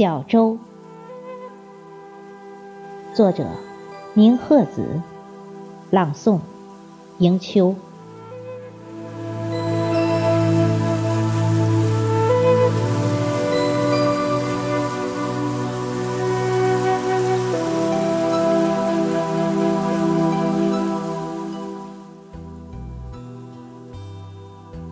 [0.00, 0.56] 小舟，
[3.12, 3.44] 作者：
[4.14, 5.02] 明鹤子，
[5.90, 6.38] 朗诵：
[7.18, 7.74] 迎秋。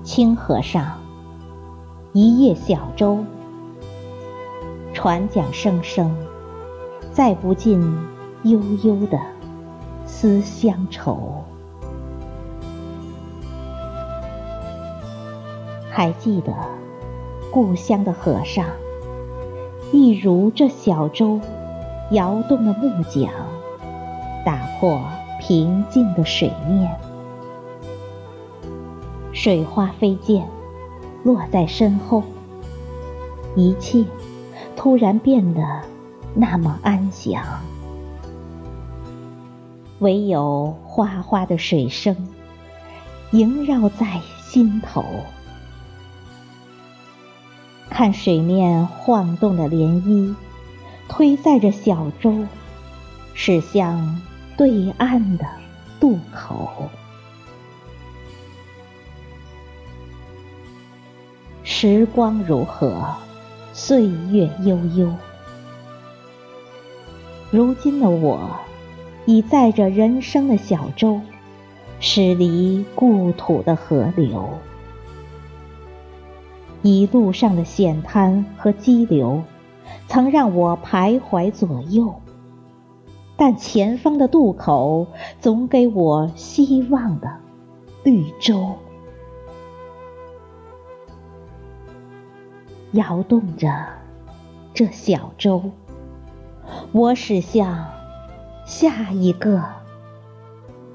[0.04, 0.98] 清河上，
[2.12, 3.24] 一叶小舟。
[5.00, 6.12] 船桨声声，
[7.12, 7.80] 载不尽
[8.42, 9.16] 悠悠的
[10.04, 11.44] 思乡愁。
[15.88, 16.52] 还记得
[17.52, 18.66] 故乡的河上，
[19.92, 21.40] 一如这小舟
[22.10, 23.30] 摇动的木桨，
[24.44, 25.00] 打破
[25.38, 26.90] 平静的水面。
[29.32, 30.44] 水花飞溅，
[31.22, 32.24] 落在身后，
[33.54, 34.04] 一切。
[34.78, 35.82] 突然变得
[36.36, 37.42] 那么安详，
[39.98, 42.28] 唯有哗哗的水声
[43.32, 45.04] 萦绕在心头。
[47.90, 50.36] 看水面晃动的涟漪，
[51.08, 52.46] 推载着小舟
[53.34, 54.22] 驶向
[54.56, 55.44] 对岸的
[55.98, 56.88] 渡口。
[61.64, 63.16] 时光如何？
[63.80, 65.08] 岁月悠悠，
[67.52, 68.50] 如今的我，
[69.24, 71.20] 已载着人生的小舟，
[72.00, 74.48] 驶离故土的河流。
[76.82, 79.44] 一路上的险滩和激流，
[80.08, 82.12] 曾让我徘徊左右，
[83.36, 85.06] 但前方的渡口，
[85.40, 87.30] 总给我希望的
[88.02, 88.74] 绿洲。
[92.92, 93.68] 摇动着
[94.72, 95.70] 这小舟，
[96.92, 97.86] 我驶向
[98.64, 99.62] 下一个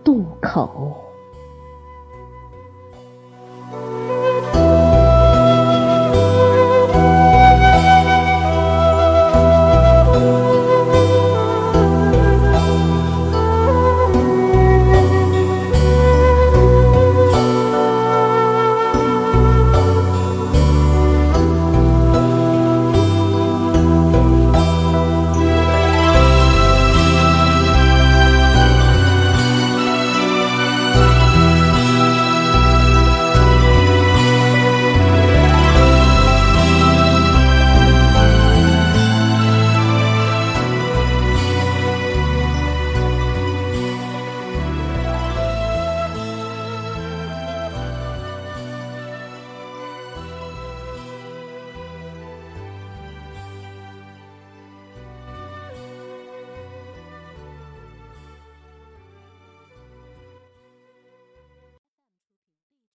[0.04, 1.03] 渡口。